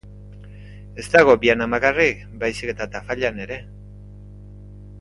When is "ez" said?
1.01-1.05